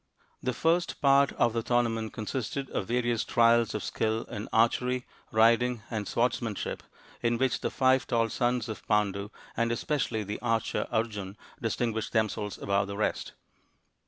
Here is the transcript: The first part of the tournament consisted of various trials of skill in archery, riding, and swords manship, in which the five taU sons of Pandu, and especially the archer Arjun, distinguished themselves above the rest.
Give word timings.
The 0.41 0.51
first 0.55 0.99
part 0.99 1.31
of 1.33 1.53
the 1.53 1.61
tournament 1.61 2.11
consisted 2.11 2.71
of 2.71 2.87
various 2.87 3.23
trials 3.23 3.75
of 3.75 3.83
skill 3.83 4.23
in 4.23 4.49
archery, 4.51 5.05
riding, 5.31 5.83
and 5.91 6.07
swords 6.07 6.41
manship, 6.41 6.81
in 7.21 7.37
which 7.37 7.61
the 7.61 7.69
five 7.69 8.07
taU 8.07 8.27
sons 8.29 8.67
of 8.67 8.83
Pandu, 8.87 9.29
and 9.55 9.71
especially 9.71 10.23
the 10.23 10.39
archer 10.39 10.87
Arjun, 10.89 11.37
distinguished 11.61 12.13
themselves 12.13 12.57
above 12.57 12.87
the 12.87 12.97
rest. 12.97 13.33